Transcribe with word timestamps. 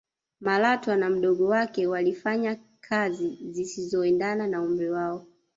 malatwa 0.39 0.95
na 0.97 1.09
mdogo 1.09 1.45
wake 1.47 1.87
walifanya 1.87 2.57
kazi 2.81 3.37
zisizoendana 3.51 4.47
na 4.47 4.61
umri 4.61 4.89
wao 4.89 5.25